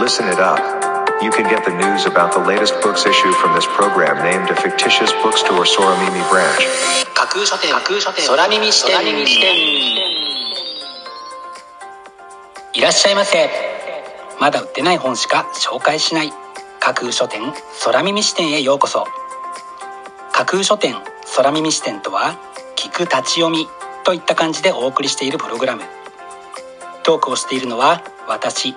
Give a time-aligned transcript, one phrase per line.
[0.00, 0.58] Listen it up.
[1.20, 4.54] You can get the news about the latest books issue from this program named a
[4.54, 6.62] fictitious bookstore Soramimi branch.
[7.14, 8.94] 架空書店架空書店空耳視点
[12.74, 13.50] いらっしゃいませ
[14.40, 16.32] まだ売ってない本しか紹介しない
[16.78, 17.52] 架空書店
[17.84, 19.04] 空耳視点へようこそ
[20.32, 20.94] 架空書店
[21.36, 22.38] 空耳視点とは
[22.76, 23.66] 聞く立ち読み
[24.04, 25.82] といった感じでお送りしているプログラム
[27.02, 28.76] トークをしているのは私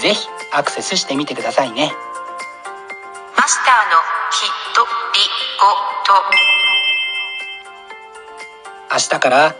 [0.00, 1.92] ぜひアクセスしてみてくださいね。
[3.36, 3.96] マスターの
[4.30, 5.20] ひとり
[5.60, 5.66] ご
[6.06, 6.22] と。
[8.92, 9.56] 明日から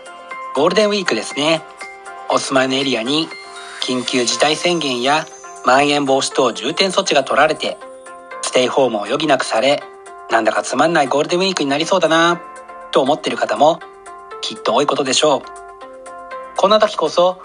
[0.55, 1.61] ゴールデンウィークですね。
[2.29, 3.27] お住まいのエリアに
[3.81, 5.25] 緊急事態宣言や
[5.65, 7.77] まん延防止等重点措置が取られて
[8.41, 9.83] ステイホームを余儀なくされ
[10.31, 12.41] なんだかつまんないゴールデンウィークになりそうだな
[12.91, 13.79] と思ってる方も
[14.41, 15.41] きっと多いことでしょう。
[16.55, 17.41] こんな時こそ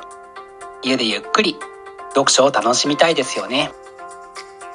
[0.83, 1.57] 家でゆっくり
[2.15, 3.73] 読書を楽しみたいですよね。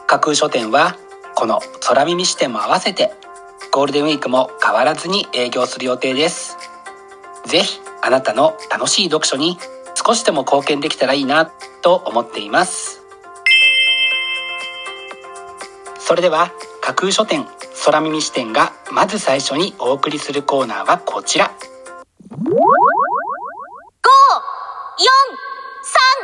[0.07, 0.95] 架空書店は
[1.35, 3.13] この空耳視点も合わせて
[3.71, 6.57] ゴールデンウィークも変わらずに営業する予定です。
[7.45, 9.57] ぜひあなたの楽しい読書に
[9.95, 11.45] 少しでも貢献できたらいいな
[11.81, 13.01] と思っています。
[15.99, 17.47] それでは架空書店
[17.85, 21.47] 空耳視点がまず最初にお送りするコーナーはこちら。
[21.47, 21.57] 架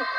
[0.05, 0.18] 空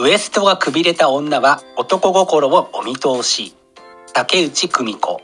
[0.00, 3.56] ウエストがくびれた女は男心をお見通し。
[4.14, 5.20] 竹内久美子。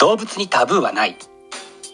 [0.00, 1.18] 動物にタブーはない。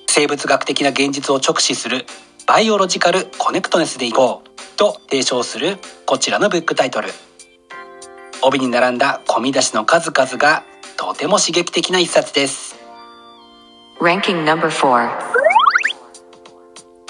[0.06, 2.06] 生物学的な現実を直視する。
[2.46, 4.76] バイオロジカルコネクトネスでいこう。
[4.76, 5.78] と提唱する。
[6.06, 7.08] こちらのブックタイトル。
[8.40, 10.62] 帯に並んだ込み出しの数々が
[10.96, 12.76] とても刺激的な一冊です。
[14.00, 15.10] Ranking number 4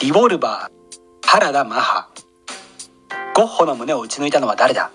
[0.00, 1.28] リボルバー。
[1.28, 2.08] 原田マハ
[3.34, 4.90] ゴッホの胸を打ち抜いたのは誰だ？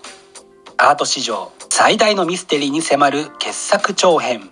[0.76, 4.48] アート史上最大のミステリーに迫る傑作長編。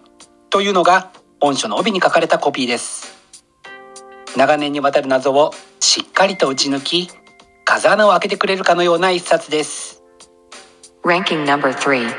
[0.51, 3.17] というのが本書の帯に書かれたコピーです。
[4.37, 7.11] 長年にわたる謎をしっかりと打ち抜き
[7.65, 10.03] 風穴を開けてくれるかのような一冊です。
[11.05, 12.13] Ranking number 3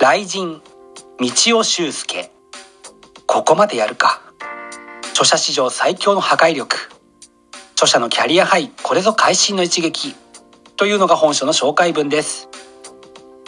[0.00, 0.60] 雷神
[1.20, 2.32] 道尾修介。
[3.26, 4.22] ここまでやるか。
[5.12, 6.91] 著者史上最強の破壊力
[7.82, 10.14] 著者のキャリアハイこれぞ会心の一撃
[10.76, 12.48] というのが本書の紹介文です。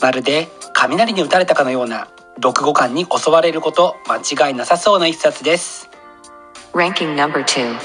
[0.02, 2.08] まるで雷に打たれたかのような
[2.42, 5.88] 読後感に襲われること間違いなさそうな一冊です。
[6.72, 7.78] Ranking number 2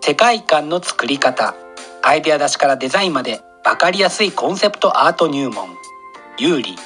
[0.00, 1.54] 世界観の作り方
[2.02, 5.68] アイデア出しからデザインまで分かりやすいコンセプトアート入門。
[6.38, 6.76] 有利。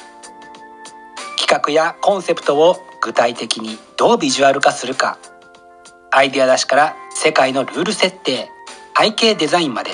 [1.39, 5.17] 企画やコンセプトを具体的にどうビジュアル化するか。
[6.11, 8.49] アイデア出しから世界のルール設定
[8.97, 9.91] 背景デザインまで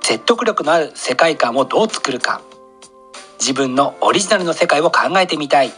[0.00, 2.40] 説得力のある世界観をどう作るか。
[3.38, 5.72] 自分のオリジナルの世界を考えてみたい。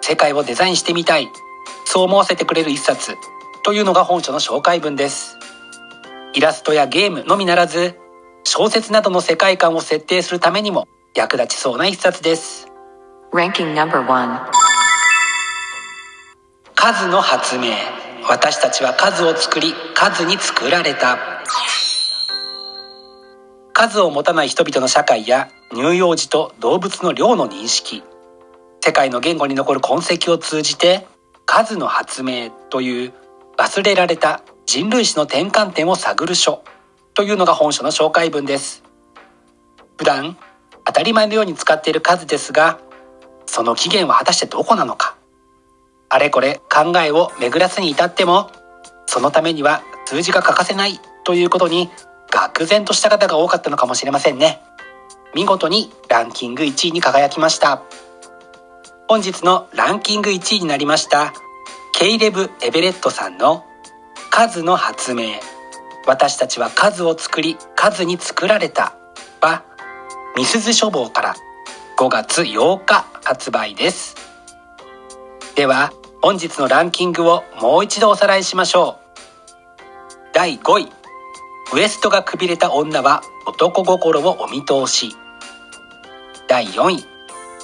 [0.00, 1.28] 世界をデザインしてみたい。
[1.84, 3.16] そう思わせてくれる一冊。
[3.62, 5.36] というのが本書の紹介文です。
[6.32, 7.98] イラストやゲームのみならず
[8.44, 12.68] 小説などの世界観を設定するためにも役立ちそうな一冊です。
[13.32, 14.50] Ranking number 1
[16.74, 21.18] 数の発明私たちは数を作り数に作られた。
[23.72, 28.02] 数を持たない人々の社会や乳幼児と動物の量の認識。
[28.82, 31.06] 世界の言語に残る痕跡を通じて
[31.46, 33.12] 数の発明という
[33.58, 36.62] 忘れられた人類史の転換点を探る書。
[37.14, 38.82] というのが本書の紹介文です。
[39.96, 40.36] 普段
[40.84, 42.80] 当たり前のように使っている数ですが
[43.46, 45.16] その起源は果たしてどこなのか。
[46.10, 48.50] あれこれ考えを巡らすに至っても
[49.06, 51.88] そのためには数字が欠かせないということに
[52.30, 54.60] 愕然とした方が多かったのかもしれませんね。
[55.34, 57.82] 見事にランキング1位に輝きました。
[59.08, 61.32] 本日のランキング1位になりました
[61.92, 63.64] ケイレブ・エベレットさんの
[64.30, 65.34] 「数の発明。
[66.06, 68.94] 私たちは数を作り数に作られた」
[69.40, 69.62] は
[70.36, 71.36] みすず書房から
[71.96, 74.16] 5月8日発売です。
[75.54, 75.92] では
[76.22, 79.18] 本日のランキングをもう一度おさらいしましょう。
[80.34, 80.88] 第5位。
[81.72, 85.16] ウエストがくびれた女は男心をお見通し。
[86.46, 87.04] 第4位。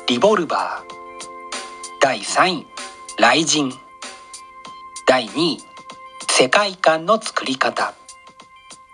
[0.09, 2.01] リボルバー。
[2.01, 2.67] 第3位。
[3.19, 3.75] 雷神。
[5.07, 5.59] 第2位。
[6.31, 7.93] 世界観の作り方。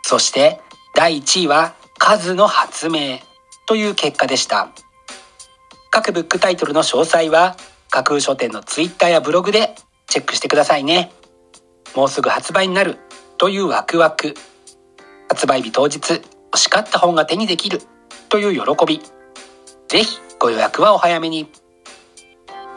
[0.02, 0.60] そして
[0.92, 3.20] 第1位は数の発明。
[3.66, 4.70] という結果でした。
[5.90, 7.56] 各ブックタイトルの詳細は
[7.92, 9.74] 架空書店のツイッターやブログで
[10.06, 11.12] チェックしてくださいね。
[11.94, 12.96] もうすぐ発売になる
[13.36, 14.32] というワクワク。
[15.28, 17.82] 発売日当日欲しかった本が手にできる。
[18.30, 19.02] という喜び。
[19.88, 21.52] ぜひご予約はお早めに。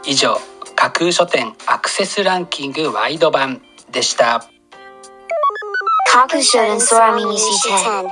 [0.04, 0.36] 以上
[0.74, 4.44] 架空書店アクセスランキングワイド版でした。
[6.12, 8.04] 架空書店空耳視点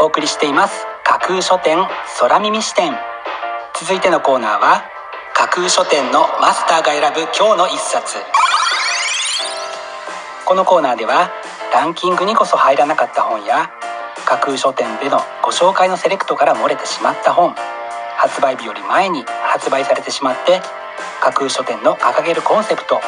[0.00, 0.86] お送りしています。
[1.02, 1.76] 架空書店
[2.20, 2.96] 空耳視点
[3.78, 4.84] 続いてのコーナーは
[5.34, 8.16] 架空書店のマスターが選ぶ今日の一冊。
[10.46, 11.30] このコーナーでは
[11.74, 13.70] ランキングにこそ入らなかった本や
[14.24, 17.54] 架空書店でのご紹介のセレクトから漏れてしまった本
[18.16, 20.62] 発売日より前に発売されてしまって
[21.20, 23.02] 架空書店の掲げるコンセプト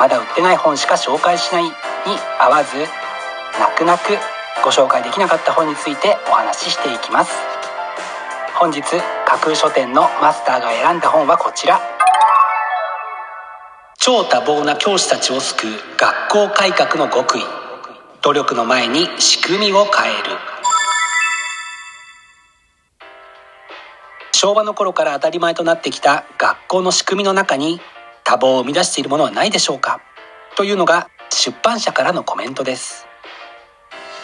[0.00, 1.70] まだ売ってない本しか紹介しないに
[2.40, 2.70] 合わず
[3.60, 4.16] 泣く泣く
[4.64, 7.32] ご紹介できなかった本についてお話ししていきます。
[8.56, 8.80] 本日
[9.26, 11.80] 架空書店のマスターが選んだ本はこちら。
[13.98, 17.42] 超多忙な教師たちを救う学校改革の極意。
[18.22, 20.54] 努力の前に仕組みを変える。
[24.32, 27.80] 昭和の頃から当たり前となってきた学校の仕組みの中に
[28.24, 30.00] 多忙を生み出しているものはないでしょうか。
[30.56, 33.06] というのが出版社からのコメントです。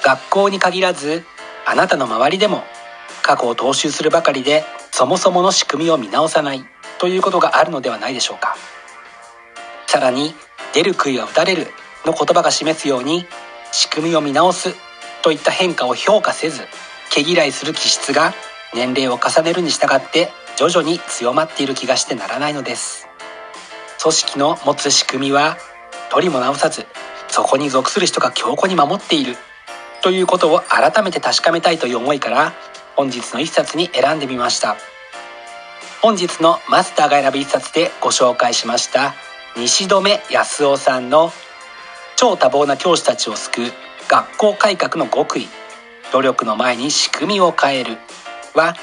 [0.03, 1.25] 学校に限らず
[1.67, 2.65] あなたの周りでも
[3.23, 4.65] 過去を踏襲するばかりで
[5.01, 6.63] そもそもの仕組みを見直さない
[6.99, 8.55] ということがあるのではないでしょうか。
[9.87, 10.35] さらに
[10.75, 11.69] 出る杭は打たれる
[12.05, 13.25] の言葉が示すように
[13.73, 14.75] 仕組みを見直す
[15.23, 16.61] といった変化を評価せず
[17.11, 18.35] 毛嫌いする気質が
[18.75, 23.09] 年齢を重ねるに従って徐々に強まっている気がしてならないのです。
[24.03, 25.57] 組織の持つ仕組みは
[26.11, 26.85] 取りも直さず
[27.29, 29.37] そこに属する人が強固に守っている
[30.03, 32.53] ということを改めて確かめたいという思いから
[32.97, 34.77] 本日の一冊に選んでみました。
[36.03, 39.15] 本日のマスターが選ぶ一冊でご紹介しました
[39.57, 41.31] 西留康夫さんの
[42.17, 43.73] 超多忙な教師たちを救う
[44.09, 45.47] 学校改革の極意
[46.13, 47.99] 努力の前に仕組みを変える
[48.55, 48.75] は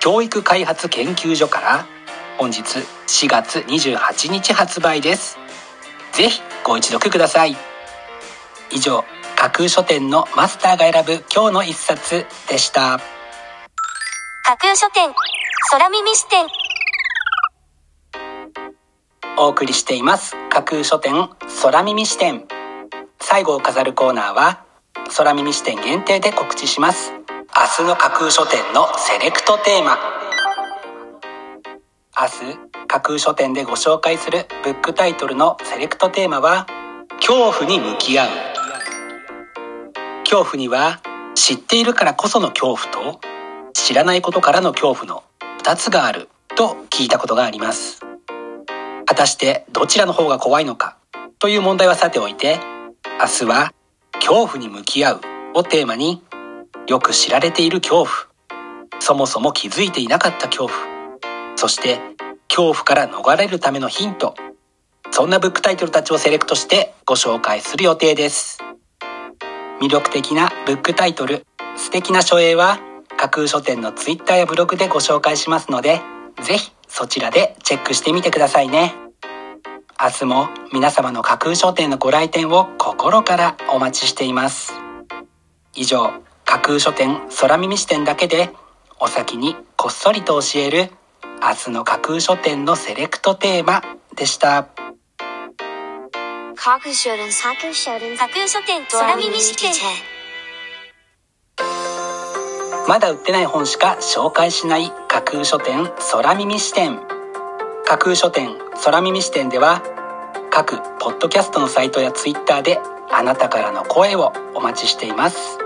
[0.00, 1.86] 教育開発研究所から
[2.38, 5.38] 本日4月28日発売です。
[6.12, 7.56] ぜひご一読ください。
[8.70, 9.04] 以上
[9.36, 13.00] 架空書店のマスターが選ぶ今日の一冊でした。
[14.44, 15.12] 架空書店。
[15.70, 16.46] 空耳視点。
[19.36, 20.34] お送りしています。
[20.48, 21.28] 架空書店
[21.62, 22.48] 空耳視点。
[23.20, 24.64] 最後を飾るコーナーは
[25.14, 27.12] 空耳視点限定で告知します。
[27.12, 29.98] 明日の架空書店のセレクトテーマ。
[32.18, 36.66] 明日架空書店でご紹介するブックタイトルのセレクトテーマは
[37.20, 38.30] 恐怖に向き合う。
[40.24, 41.02] 恐怖には
[41.34, 43.20] 知っているからこその恐怖と
[43.74, 45.24] 知らないことからの恐怖の
[45.58, 48.00] 2つがあると聞いたことがあります。
[49.06, 50.96] 果たしてどちらの方が怖いのか
[51.38, 52.58] という問題はさておいて
[53.20, 53.72] 明日は
[54.14, 55.20] 恐怖に向き合う
[55.54, 56.22] をテーマに
[56.86, 58.08] よく知られている恐怖。
[59.00, 60.76] そもそも気づいていなかった恐怖。
[61.56, 62.00] そして
[62.48, 64.34] 恐怖から逃れるためのヒント。
[65.10, 68.58] そんなブックタイトルたちをセレクトしてご紹介する予定です。
[69.80, 71.44] 魅力的なブックタイトル。
[71.76, 72.80] 素敵な書影は
[73.18, 76.00] 架空書店のツイッターやブログでご紹介しますので
[76.42, 78.94] ぜひそちらでチェックしてみてくださいね。
[80.00, 84.72] 明日も皆様の架空書店のご来店を心からお待ちしています。
[85.74, 86.12] 以上
[86.44, 88.50] 架空書店空耳視点だけで
[89.00, 90.90] お先にこっそりと教える
[91.42, 93.82] 明日の架空書店のセレクトテーマ
[94.14, 94.68] でした。
[96.54, 100.17] 架空書店架空書店架空書店空耳視点。
[102.88, 106.98] まだ売ってない本しか紹介しない架空書店空耳視点。
[107.84, 109.82] 架空書店空耳視点では
[110.50, 112.80] 各ポッドキャストのサイトやツイッターで
[113.10, 115.58] あなたからの声をお待ちしています。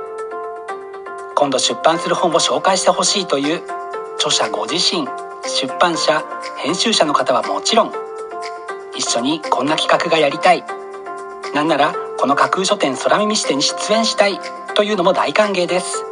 [1.37, 3.63] 今度出版する本を紹介してほしいという
[4.17, 5.07] 著者ご自身
[5.45, 6.25] 出版社
[6.57, 7.93] 編集者の方はもちろん
[8.97, 10.65] 一緒にこんな企画がやりたい。
[11.55, 14.41] なんならこの架空書店空耳視点に出演したい
[14.75, 16.12] というのも大歓迎です。